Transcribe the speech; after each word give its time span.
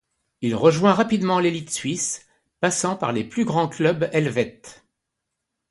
Il 0.41 0.55
rejoint 0.55 0.95
rapidement 0.95 1.37
l'élite 1.37 1.69
suisse, 1.69 2.25
passant 2.59 2.95
par 2.95 3.11
les 3.11 3.23
plus 3.23 3.45
grands 3.45 3.67
clubs 3.67 4.09
helvètes. 4.13 4.83